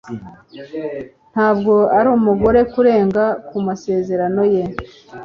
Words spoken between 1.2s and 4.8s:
Ntabwo ari umugore kurenga ku masezerano ye.